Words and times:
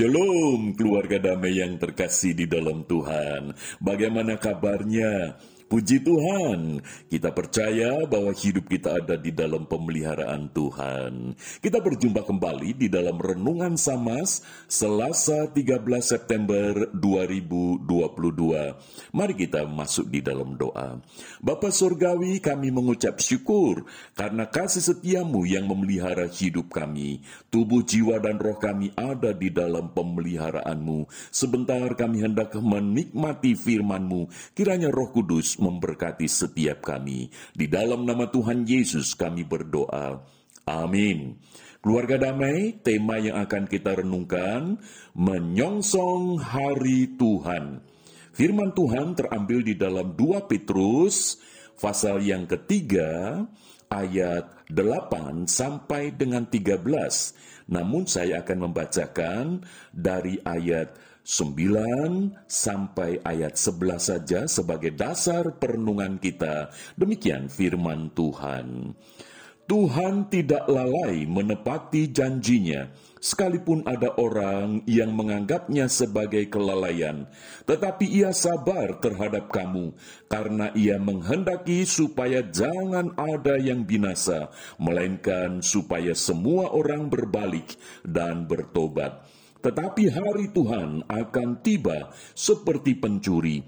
Shalom 0.00 0.72
keluarga 0.80 1.20
damai 1.20 1.60
yang 1.60 1.76
terkasih 1.76 2.32
di 2.32 2.48
dalam 2.48 2.88
Tuhan. 2.88 3.52
Bagaimana 3.84 4.40
kabarnya? 4.40 5.36
Puji 5.70 6.02
Tuhan, 6.02 6.82
kita 7.06 7.30
percaya 7.30 8.02
bahwa 8.02 8.34
hidup 8.34 8.66
kita 8.66 8.98
ada 8.98 9.14
di 9.14 9.30
dalam 9.30 9.70
pemeliharaan 9.70 10.50
Tuhan. 10.50 11.38
Kita 11.62 11.78
berjumpa 11.78 12.26
kembali 12.26 12.74
di 12.74 12.90
dalam 12.90 13.14
Renungan 13.14 13.78
Samas 13.78 14.42
Selasa 14.66 15.46
13 15.46 15.78
September 16.02 16.90
2022. 16.90 17.86
Mari 19.14 19.34
kita 19.38 19.62
masuk 19.62 20.10
di 20.10 20.18
dalam 20.18 20.58
doa. 20.58 20.98
Bapa 21.38 21.70
Surgawi, 21.70 22.42
kami 22.42 22.74
mengucap 22.74 23.22
syukur 23.22 23.86
karena 24.18 24.50
kasih 24.50 24.82
setiamu 24.82 25.46
yang 25.46 25.70
memelihara 25.70 26.26
hidup 26.26 26.74
kami. 26.74 27.22
Tubuh, 27.46 27.86
jiwa, 27.86 28.18
dan 28.18 28.42
roh 28.42 28.58
kami 28.58 28.90
ada 28.98 29.30
di 29.30 29.54
dalam 29.54 29.94
pemeliharaanmu. 29.94 31.06
Sebentar 31.30 31.94
kami 31.94 32.26
hendak 32.26 32.58
menikmati 32.58 33.54
firmanmu. 33.54 34.26
Kiranya 34.58 34.90
roh 34.90 35.14
kudus 35.14 35.59
memberkati 35.60 36.26
setiap 36.26 36.82
kami. 36.82 37.28
Di 37.52 37.68
dalam 37.68 38.08
nama 38.08 38.26
Tuhan 38.26 38.64
Yesus 38.64 39.12
kami 39.14 39.44
berdoa. 39.44 40.24
Amin. 40.66 41.36
Keluarga 41.80 42.20
damai, 42.20 42.76
tema 42.84 43.16
yang 43.16 43.40
akan 43.40 43.64
kita 43.64 44.04
renungkan, 44.04 44.76
menyongsong 45.16 46.36
hari 46.40 47.16
Tuhan. 47.16 47.80
Firman 48.36 48.76
Tuhan 48.76 49.16
terambil 49.16 49.64
di 49.64 49.74
dalam 49.80 50.12
2 50.12 50.44
Petrus, 50.44 51.40
pasal 51.80 52.20
yang 52.20 52.44
ketiga, 52.44 53.40
ayat 53.88 54.68
8 54.68 55.48
sampai 55.50 56.14
dengan 56.14 56.46
13. 56.46 56.84
Namun 57.72 58.06
saya 58.06 58.44
akan 58.44 58.70
membacakan 58.70 59.64
dari 59.90 60.38
ayat 60.44 60.94
9 61.22 62.48
sampai 62.48 63.20
ayat 63.22 63.54
11 63.54 64.00
saja 64.00 64.40
sebagai 64.48 64.92
dasar 64.96 65.56
perenungan 65.60 66.16
kita. 66.16 66.72
Demikian 66.96 67.52
firman 67.52 68.10
Tuhan. 68.16 68.96
Tuhan 69.70 70.26
tidak 70.26 70.66
lalai 70.66 71.30
menepati 71.30 72.10
janjinya, 72.10 72.90
sekalipun 73.22 73.86
ada 73.86 74.18
orang 74.18 74.82
yang 74.82 75.14
menganggapnya 75.14 75.86
sebagai 75.86 76.50
kelalaian, 76.50 77.30
tetapi 77.70 78.02
ia 78.02 78.34
sabar 78.34 78.98
terhadap 78.98 79.46
kamu, 79.46 79.94
karena 80.26 80.74
ia 80.74 80.98
menghendaki 80.98 81.86
supaya 81.86 82.42
jangan 82.50 83.14
ada 83.14 83.62
yang 83.62 83.86
binasa, 83.86 84.50
melainkan 84.74 85.62
supaya 85.62 86.18
semua 86.18 86.74
orang 86.74 87.06
berbalik 87.06 87.78
dan 88.02 88.50
bertobat. 88.50 89.22
Tetapi 89.60 90.08
hari 90.08 90.48
Tuhan 90.56 91.04
akan 91.04 91.48
tiba 91.60 92.12
seperti 92.32 92.96
pencuri. 92.96 93.60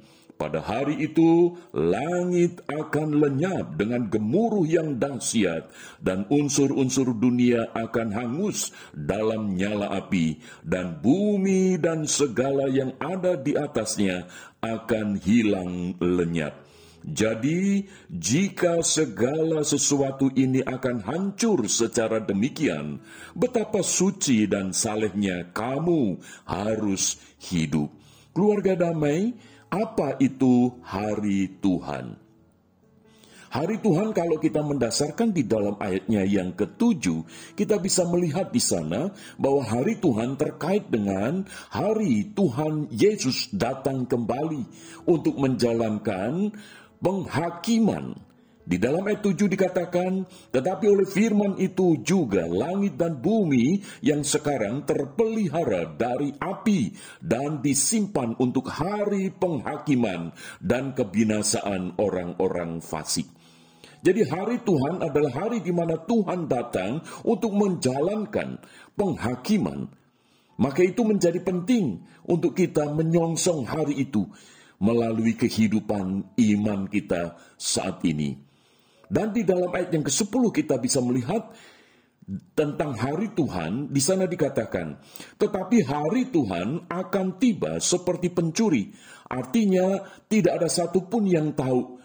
Pada 0.42 0.58
hari 0.58 0.98
itu, 1.06 1.54
langit 1.70 2.66
akan 2.66 3.14
lenyap 3.22 3.78
dengan 3.78 4.10
gemuruh 4.10 4.66
yang 4.66 4.98
dahsyat, 4.98 5.70
dan 6.02 6.26
unsur-unsur 6.34 7.14
dunia 7.14 7.70
akan 7.70 8.10
hangus 8.10 8.74
dalam 8.90 9.54
nyala 9.54 9.94
api, 9.94 10.42
dan 10.66 10.98
bumi 10.98 11.78
dan 11.78 12.10
segala 12.10 12.66
yang 12.66 12.90
ada 12.98 13.38
di 13.38 13.54
atasnya 13.54 14.26
akan 14.58 15.14
hilang 15.22 15.94
lenyap. 16.02 16.71
Jadi, 17.02 17.82
jika 18.06 18.78
segala 18.86 19.66
sesuatu 19.66 20.30
ini 20.38 20.62
akan 20.62 21.02
hancur 21.02 21.66
secara 21.66 22.22
demikian, 22.22 23.02
betapa 23.34 23.82
suci 23.82 24.46
dan 24.46 24.70
salehnya 24.70 25.50
kamu 25.50 26.22
harus 26.46 27.18
hidup. 27.42 27.90
Keluarga 28.30 28.78
damai, 28.78 29.34
apa 29.66 30.14
itu 30.22 30.78
hari 30.86 31.58
Tuhan? 31.58 32.22
Hari 33.52 33.84
Tuhan 33.84 34.16
kalau 34.16 34.40
kita 34.40 34.64
mendasarkan 34.64 35.28
di 35.28 35.44
dalam 35.44 35.76
ayatnya 35.76 36.24
yang 36.24 36.56
ketujuh, 36.56 37.20
kita 37.52 37.76
bisa 37.76 38.08
melihat 38.08 38.48
di 38.48 38.56
sana 38.56 39.12
bahwa 39.36 39.60
hari 39.60 40.00
Tuhan 40.00 40.40
terkait 40.40 40.88
dengan 40.88 41.44
hari 41.68 42.32
Tuhan 42.32 42.88
Yesus 42.88 43.52
datang 43.52 44.08
kembali 44.08 44.64
untuk 45.04 45.36
menjalankan 45.36 46.48
penghakiman. 47.02 48.14
Di 48.62 48.78
dalam 48.78 49.02
ayat 49.02 49.26
7 49.26 49.50
dikatakan, 49.50 50.22
tetapi 50.54 50.86
oleh 50.86 51.02
firman 51.10 51.58
itu 51.58 51.98
juga 52.06 52.46
langit 52.46 52.94
dan 52.94 53.18
bumi 53.18 53.82
yang 54.06 54.22
sekarang 54.22 54.86
terpelihara 54.86 55.98
dari 55.98 56.30
api 56.38 56.94
dan 57.18 57.58
disimpan 57.58 58.38
untuk 58.38 58.70
hari 58.70 59.34
penghakiman 59.34 60.30
dan 60.62 60.94
kebinasaan 60.94 61.98
orang-orang 61.98 62.78
fasik. 62.78 63.26
Jadi 64.02 64.30
hari 64.30 64.62
Tuhan 64.62 65.02
adalah 65.02 65.46
hari 65.46 65.58
di 65.58 65.74
mana 65.74 65.98
Tuhan 65.98 66.46
datang 66.46 67.02
untuk 67.26 67.58
menjalankan 67.58 68.62
penghakiman. 68.94 69.90
Maka 70.54 70.86
itu 70.86 71.02
menjadi 71.02 71.42
penting 71.42 71.98
untuk 72.30 72.54
kita 72.54 72.94
menyongsong 72.94 73.66
hari 73.66 74.06
itu 74.06 74.30
melalui 74.82 75.38
kehidupan 75.38 76.34
iman 76.34 76.80
kita 76.90 77.38
saat 77.54 78.02
ini. 78.02 78.34
Dan 79.06 79.30
di 79.30 79.46
dalam 79.46 79.70
ayat 79.70 79.94
yang 79.94 80.02
ke-10 80.02 80.42
kita 80.50 80.82
bisa 80.82 80.98
melihat 80.98 81.54
tentang 82.58 82.98
hari 82.98 83.30
Tuhan, 83.34 83.90
di 83.94 84.02
sana 84.02 84.26
dikatakan, 84.26 84.98
tetapi 85.38 85.86
hari 85.86 86.34
Tuhan 86.34 86.90
akan 86.90 87.26
tiba 87.38 87.78
seperti 87.78 88.34
pencuri. 88.34 88.90
Artinya 89.30 90.02
tidak 90.26 90.62
ada 90.62 90.68
satupun 90.70 91.30
yang 91.30 91.54
tahu 91.54 92.02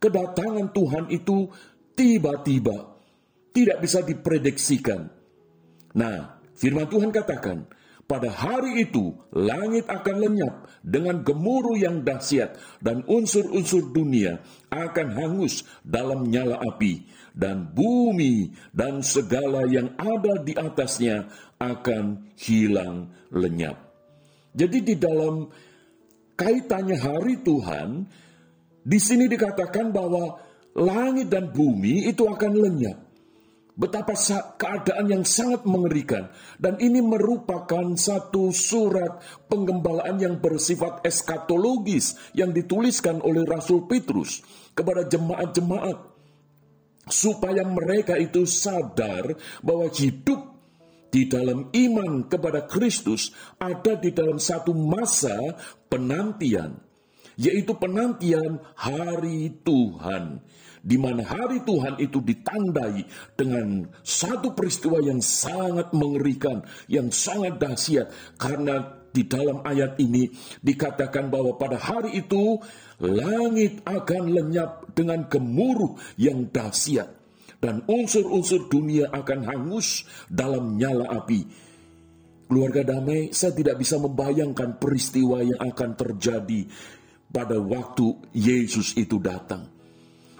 kedatangan 0.00 0.72
Tuhan 0.72 1.04
itu 1.08 1.48
tiba-tiba, 1.96 2.96
tidak 3.52 3.78
bisa 3.80 4.04
diprediksikan. 4.04 5.08
Nah, 5.96 6.42
firman 6.52 6.88
Tuhan 6.90 7.08
katakan, 7.08 7.64
pada 8.04 8.28
hari 8.28 8.84
itu, 8.84 9.16
langit 9.32 9.88
akan 9.88 10.16
lenyap 10.28 10.54
dengan 10.84 11.24
gemuruh 11.24 11.76
yang 11.80 12.04
dahsyat, 12.04 12.56
dan 12.84 13.00
unsur-unsur 13.08 13.96
dunia 13.96 14.44
akan 14.68 15.08
hangus 15.16 15.64
dalam 15.80 16.28
nyala 16.28 16.60
api, 16.60 17.08
dan 17.32 17.64
bumi 17.72 18.52
dan 18.76 19.00
segala 19.00 19.64
yang 19.64 19.96
ada 19.96 20.36
di 20.44 20.52
atasnya 20.52 21.32
akan 21.56 22.36
hilang 22.36 23.08
lenyap. 23.32 23.80
Jadi, 24.52 24.78
di 24.84 24.94
dalam 25.00 25.48
kaitannya 26.36 27.00
hari 27.00 27.40
Tuhan, 27.40 28.04
di 28.84 28.98
sini 29.00 29.24
dikatakan 29.32 29.90
bahwa 29.90 30.36
langit 30.76 31.32
dan 31.32 31.48
bumi 31.48 32.10
itu 32.10 32.28
akan 32.28 32.52
lenyap. 32.52 33.03
Betapa 33.74 34.14
keadaan 34.54 35.10
yang 35.10 35.24
sangat 35.26 35.66
mengerikan. 35.66 36.30
Dan 36.62 36.78
ini 36.78 37.02
merupakan 37.02 37.98
satu 37.98 38.54
surat 38.54 39.18
penggembalaan 39.50 40.14
yang 40.22 40.38
bersifat 40.38 41.02
eskatologis 41.02 42.14
yang 42.38 42.54
dituliskan 42.54 43.18
oleh 43.18 43.42
Rasul 43.42 43.90
Petrus 43.90 44.46
kepada 44.78 45.02
jemaat-jemaat. 45.10 46.14
Supaya 47.10 47.66
mereka 47.66 48.14
itu 48.14 48.46
sadar 48.46 49.34
bahwa 49.60 49.90
hidup 49.90 50.54
di 51.10 51.26
dalam 51.26 51.68
iman 51.74 52.30
kepada 52.30 52.70
Kristus 52.70 53.34
ada 53.58 53.98
di 53.98 54.14
dalam 54.14 54.38
satu 54.38 54.70
masa 54.70 55.34
penantian. 55.90 56.78
Yaitu 57.34 57.74
penantian 57.74 58.62
hari 58.78 59.50
Tuhan 59.66 60.38
di 60.84 61.00
mana 61.00 61.24
hari 61.24 61.64
Tuhan 61.64 61.96
itu 61.96 62.20
ditandai 62.20 63.08
dengan 63.32 63.88
satu 64.04 64.52
peristiwa 64.52 65.00
yang 65.00 65.24
sangat 65.24 65.96
mengerikan, 65.96 66.60
yang 66.92 67.08
sangat 67.08 67.56
dahsyat 67.56 68.12
karena 68.36 69.00
di 69.14 69.24
dalam 69.24 69.64
ayat 69.64 69.96
ini 69.96 70.28
dikatakan 70.60 71.32
bahwa 71.32 71.56
pada 71.56 71.80
hari 71.80 72.20
itu 72.20 72.60
langit 73.00 73.80
akan 73.88 74.22
lenyap 74.28 74.92
dengan 74.92 75.24
gemuruh 75.24 75.96
yang 76.20 76.52
dahsyat 76.52 77.08
dan 77.64 77.80
unsur-unsur 77.88 78.68
dunia 78.68 79.08
akan 79.08 79.40
hangus 79.48 80.04
dalam 80.28 80.76
nyala 80.76 81.08
api. 81.16 81.48
Keluarga 82.44 82.84
damai, 82.84 83.32
saya 83.32 83.56
tidak 83.56 83.80
bisa 83.80 83.96
membayangkan 83.96 84.76
peristiwa 84.76 85.40
yang 85.40 85.56
akan 85.56 85.96
terjadi 85.96 86.68
pada 87.32 87.56
waktu 87.56 88.20
Yesus 88.36 88.92
itu 89.00 89.16
datang. 89.16 89.73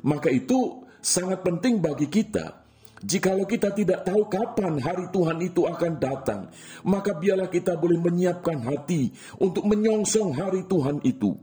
Maka 0.04 0.28
itu 0.28 0.84
sangat 1.00 1.40
penting 1.40 1.80
bagi 1.80 2.12
kita. 2.12 2.64
Jikalau 3.04 3.44
kita 3.44 3.68
tidak 3.76 4.08
tahu 4.08 4.32
kapan 4.32 4.80
hari 4.80 5.12
Tuhan 5.12 5.36
itu 5.44 5.68
akan 5.68 5.92
datang, 6.00 6.48
maka 6.88 7.12
biarlah 7.12 7.52
kita 7.52 7.76
boleh 7.76 8.00
menyiapkan 8.00 8.64
hati 8.64 9.12
untuk 9.36 9.68
menyongsong 9.68 10.32
hari 10.32 10.64
Tuhan 10.64 11.04
itu. 11.04 11.36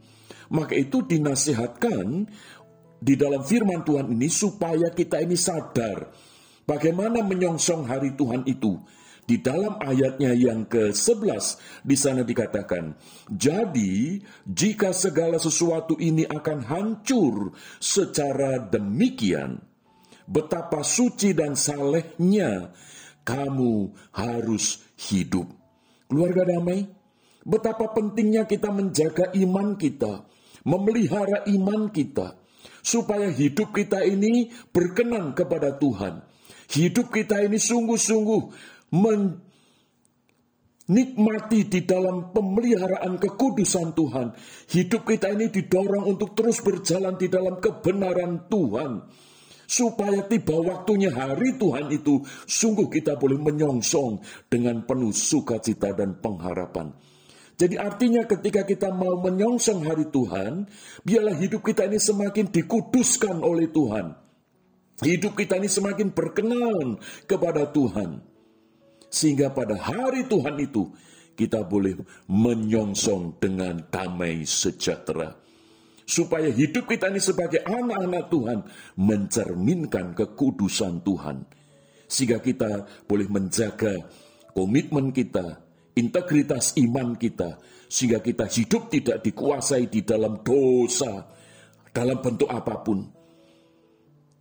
Maka 0.50 0.74
itu 0.74 1.06
dinasihatkan 1.06 2.26
di 2.98 3.14
dalam 3.14 3.46
firman 3.46 3.86
Tuhan 3.86 4.10
ini 4.10 4.26
supaya 4.26 4.90
kita 4.90 5.22
ini 5.22 5.38
sadar 5.38 6.10
bagaimana 6.66 7.22
menyongsong 7.22 7.86
hari 7.86 8.18
Tuhan 8.18 8.42
itu. 8.50 8.82
Di 9.32 9.40
dalam 9.40 9.80
ayatnya 9.80 10.36
yang 10.36 10.68
ke-11 10.68 11.56
di 11.88 11.96
sana 11.96 12.28
dikatakan, 12.28 13.00
"Jadi, 13.32 14.20
jika 14.44 14.92
segala 14.92 15.40
sesuatu 15.40 15.96
ini 15.96 16.28
akan 16.28 16.60
hancur 16.68 17.56
secara 17.80 18.60
demikian, 18.60 19.56
betapa 20.28 20.84
suci 20.84 21.32
dan 21.32 21.56
salehnya 21.56 22.76
kamu 23.24 23.96
harus 24.12 24.84
hidup." 25.00 25.48
Keluarga 26.12 26.52
damai, 26.52 26.92
betapa 27.48 27.88
pentingnya 27.96 28.44
kita 28.44 28.68
menjaga 28.68 29.32
iman 29.32 29.80
kita, 29.80 30.28
memelihara 30.68 31.48
iman 31.56 31.88
kita, 31.88 32.36
supaya 32.84 33.32
hidup 33.32 33.72
kita 33.72 34.04
ini 34.04 34.52
berkenan 34.76 35.32
kepada 35.32 35.80
Tuhan. 35.80 36.20
Hidup 36.72 37.16
kita 37.16 37.44
ini 37.48 37.60
sungguh-sungguh 37.60 38.72
menikmati 38.92 39.40
di 41.72 41.88
dalam 41.88 42.36
pemeliharaan 42.36 43.16
kekudusan 43.18 43.96
Tuhan. 43.96 44.36
Hidup 44.70 45.08
kita 45.08 45.32
ini 45.32 45.48
didorong 45.48 46.12
untuk 46.12 46.36
terus 46.36 46.60
berjalan 46.60 47.16
di 47.16 47.32
dalam 47.32 47.64
kebenaran 47.64 48.52
Tuhan. 48.52 49.08
Supaya 49.72 50.28
tiba 50.28 50.60
waktunya 50.60 51.16
hari 51.16 51.56
Tuhan 51.56 51.96
itu, 51.96 52.20
sungguh 52.28 52.92
kita 52.92 53.16
boleh 53.16 53.40
menyongsong 53.40 54.20
dengan 54.52 54.84
penuh 54.84 55.16
sukacita 55.16 55.96
dan 55.96 56.20
pengharapan. 56.20 56.92
Jadi 57.56 57.80
artinya 57.80 58.28
ketika 58.28 58.68
kita 58.68 58.92
mau 58.92 59.16
menyongsong 59.22 59.86
hari 59.86 60.10
Tuhan, 60.12 60.68
biarlah 61.08 61.38
hidup 61.40 61.64
kita 61.64 61.88
ini 61.88 62.02
semakin 62.02 62.52
dikuduskan 62.52 63.40
oleh 63.40 63.70
Tuhan. 63.70 64.18
Hidup 65.08 65.40
kita 65.40 65.56
ini 65.62 65.70
semakin 65.70 66.10
berkenan 66.12 66.98
kepada 67.30 67.70
Tuhan. 67.70 68.31
Sehingga 69.12 69.52
pada 69.52 69.76
hari 69.76 70.24
Tuhan 70.24 70.56
itu 70.56 70.88
kita 71.36 71.68
boleh 71.68 72.00
menyongsong 72.32 73.44
dengan 73.44 73.84
damai 73.92 74.48
sejahtera. 74.48 75.36
Supaya 76.08 76.48
hidup 76.48 76.88
kita 76.88 77.12
ini 77.12 77.20
sebagai 77.20 77.60
anak-anak 77.68 78.26
Tuhan 78.32 78.60
mencerminkan 78.96 80.16
kekudusan 80.16 81.04
Tuhan. 81.04 81.44
Sehingga 82.08 82.40
kita 82.40 82.88
boleh 83.08 83.28
menjaga 83.32 84.00
komitmen 84.56 85.12
kita, 85.12 85.60
integritas 85.96 86.76
iman 86.80 87.16
kita. 87.16 87.60
Sehingga 87.92 88.24
kita 88.24 88.48
hidup 88.48 88.88
tidak 88.88 89.24
dikuasai 89.24 89.92
di 89.92 90.04
dalam 90.08 90.40
dosa, 90.44 91.28
dalam 91.92 92.20
bentuk 92.24 92.48
apa 92.48 92.80
pun. 92.80 93.04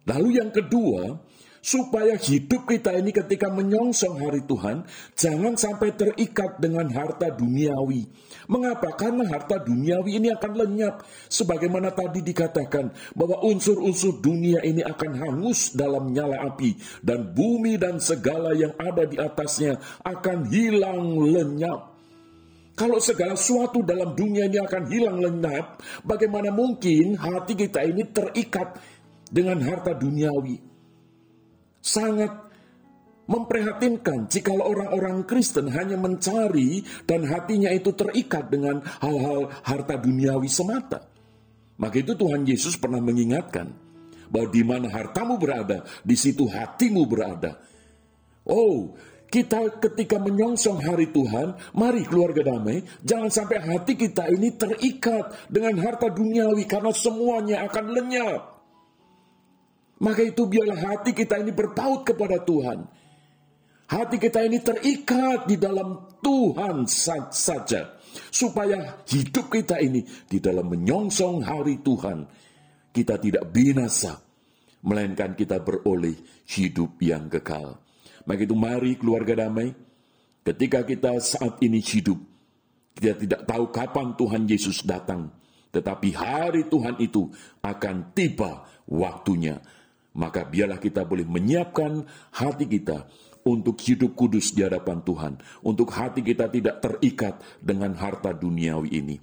Lalu 0.07 0.29
yang 0.43 0.51
kedua, 0.51 1.19
supaya 1.61 2.17
hidup 2.17 2.65
kita 2.65 2.97
ini 2.97 3.13
ketika 3.13 3.53
menyongsong 3.53 4.17
hari 4.17 4.41
Tuhan 4.49 4.89
jangan 5.13 5.55
sampai 5.61 5.93
terikat 5.93 6.57
dengan 6.57 6.89
harta 6.89 7.29
duniawi. 7.29 8.09
Mengapa? 8.49 8.97
Karena 8.97 9.29
harta 9.29 9.61
duniawi 9.61 10.19
ini 10.19 10.29
akan 10.33 10.53
lenyap. 10.57 11.05
Sebagaimana 11.29 11.93
tadi 11.93 12.25
dikatakan 12.25 12.91
bahwa 13.15 13.45
unsur-unsur 13.47 14.19
dunia 14.19 14.65
ini 14.65 14.81
akan 14.83 15.13
hangus 15.21 15.77
dalam 15.77 16.11
nyala 16.11 16.41
api 16.49 16.75
dan 17.05 17.31
bumi 17.31 17.77
dan 17.77 18.01
segala 18.01 18.57
yang 18.57 18.75
ada 18.81 19.05
di 19.05 19.21
atasnya 19.21 19.79
akan 20.03 20.49
hilang 20.49 21.21
lenyap. 21.29 21.93
Kalau 22.75 22.97
segala 22.97 23.37
sesuatu 23.37 23.85
dalam 23.85 24.17
dunia 24.17 24.49
ini 24.49 24.57
akan 24.57 24.89
hilang 24.89 25.21
lenyap, 25.21 25.85
bagaimana 26.01 26.49
mungkin 26.49 27.13
hati 27.13 27.53
kita 27.53 27.85
ini 27.85 28.09
terikat 28.09 28.81
dengan 29.29 29.61
harta 29.61 29.93
duniawi? 29.93 30.70
Sangat 31.81 32.31
memprihatinkan 33.31 34.27
jika 34.27 34.51
orang-orang 34.51 35.23
Kristen 35.23 35.71
hanya 35.71 35.95
mencari 35.95 36.83
dan 37.07 37.23
hatinya 37.31 37.71
itu 37.71 37.95
terikat 37.95 38.51
dengan 38.51 38.83
hal-hal 38.99 39.55
harta 39.63 39.95
duniawi 39.97 40.51
semata. 40.51 41.07
Maka 41.81 41.97
itu 42.03 42.13
Tuhan 42.13 42.45
Yesus 42.45 42.77
pernah 42.77 43.01
mengingatkan 43.01 43.73
bahwa 44.29 44.49
di 44.53 44.63
mana 44.67 44.93
hartamu 44.93 45.41
berada, 45.41 45.87
di 46.05 46.13
situ 46.19 46.45
hatimu 46.45 47.09
berada. 47.09 47.57
Oh, 48.45 48.99
kita 49.31 49.79
ketika 49.79 50.19
menyongsong 50.19 50.83
hari 50.83 51.09
Tuhan, 51.09 51.55
mari 51.73 52.03
keluarga 52.03 52.51
damai, 52.51 52.83
jangan 53.01 53.31
sampai 53.31 53.63
hati 53.63 53.95
kita 53.95 54.27
ini 54.27 54.59
terikat 54.59 55.47
dengan 55.47 55.79
harta 55.79 56.11
duniawi 56.11 56.67
karena 56.67 56.91
semuanya 56.91 57.63
akan 57.71 57.85
lenyap. 57.95 58.60
Maka 60.01 60.25
itu 60.25 60.49
biarlah 60.49 60.81
hati 60.81 61.13
kita 61.13 61.37
ini 61.45 61.53
berpaut 61.53 62.09
kepada 62.09 62.41
Tuhan. 62.41 62.89
Hati 63.85 64.17
kita 64.17 64.41
ini 64.49 64.63
terikat 64.65 65.45
di 65.45 65.61
dalam 65.61 66.17
Tuhan 66.25 66.89
saja. 67.29 68.01
Supaya 68.33 69.05
hidup 69.05 69.53
kita 69.53 69.77
ini 69.77 70.01
di 70.25 70.41
dalam 70.41 70.73
menyongsong 70.73 71.45
hari 71.45 71.85
Tuhan. 71.85 72.25
Kita 72.91 73.21
tidak 73.21 73.53
binasa. 73.53 74.17
Melainkan 74.81 75.37
kita 75.37 75.61
beroleh 75.61 76.17
hidup 76.49 76.97
yang 77.05 77.29
kekal. 77.29 77.77
Maka 78.25 78.41
itu 78.41 78.57
mari 78.57 78.97
keluarga 78.97 79.45
damai. 79.45 79.77
Ketika 80.41 80.81
kita 80.89 81.21
saat 81.21 81.61
ini 81.61 81.85
hidup. 81.85 82.17
Kita 82.97 83.21
tidak 83.21 83.45
tahu 83.45 83.69
kapan 83.69 84.17
Tuhan 84.17 84.49
Yesus 84.49 84.81
datang. 84.81 85.29
Tetapi 85.71 86.09
hari 86.17 86.73
Tuhan 86.73 86.97
itu 86.99 87.29
akan 87.61 88.17
tiba 88.17 88.65
waktunya 88.89 89.61
maka 90.17 90.47
biarlah 90.47 90.83
kita 90.83 91.07
boleh 91.07 91.27
menyiapkan 91.27 92.03
hati 92.35 92.67
kita 92.67 93.07
untuk 93.47 93.81
hidup 93.81 94.13
kudus 94.13 94.53
di 94.53 94.61
hadapan 94.67 95.01
Tuhan, 95.01 95.33
untuk 95.65 95.89
hati 95.93 96.21
kita 96.21 96.53
tidak 96.53 96.83
terikat 96.85 97.41
dengan 97.63 97.97
harta 97.97 98.35
duniawi 98.37 98.91
ini. 99.01 99.17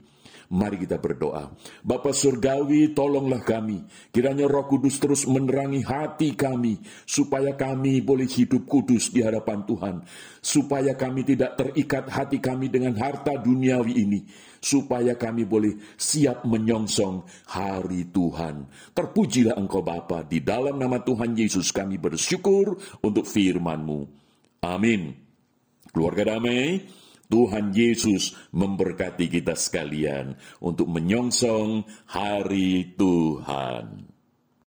Mari 0.48 0.88
kita 0.88 0.96
berdoa. 0.96 1.52
Bapa 1.84 2.16
Surgawi, 2.16 2.96
tolonglah 2.96 3.44
kami. 3.44 3.84
Kiranya 4.16 4.48
roh 4.48 4.64
kudus 4.64 4.96
terus 4.96 5.28
menerangi 5.28 5.84
hati 5.84 6.40
kami. 6.40 6.80
Supaya 7.04 7.52
kami 7.60 8.00
boleh 8.00 8.24
hidup 8.32 8.64
kudus 8.64 9.12
di 9.12 9.28
hadapan 9.28 9.68
Tuhan. 9.68 9.96
Supaya 10.40 10.96
kami 10.96 11.28
tidak 11.28 11.60
terikat 11.60 12.08
hati 12.08 12.40
kami 12.40 12.72
dengan 12.72 12.96
harta 12.96 13.36
duniawi 13.36 13.92
ini. 14.00 14.24
Supaya 14.64 15.20
kami 15.20 15.44
boleh 15.44 16.00
siap 16.00 16.48
menyongsong 16.48 17.28
hari 17.52 18.08
Tuhan. 18.08 18.72
Terpujilah 18.96 19.60
Engkau 19.60 19.84
Bapa. 19.84 20.24
Di 20.24 20.40
dalam 20.40 20.80
nama 20.80 21.04
Tuhan 21.04 21.36
Yesus 21.36 21.76
kami 21.76 22.00
bersyukur 22.00 22.80
untuk 23.04 23.28
firman-Mu. 23.28 24.00
Amin. 24.64 25.12
Keluarga 25.92 26.40
damai. 26.40 26.88
Tuhan 27.28 27.76
Yesus 27.76 28.36
memberkati 28.56 29.28
kita 29.28 29.54
sekalian 29.54 30.40
untuk 30.64 30.88
menyongsong 30.88 31.84
hari 32.08 32.96
Tuhan. 32.96 34.07